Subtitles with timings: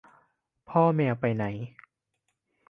[0.69, 1.43] พ่อแมวไปไหน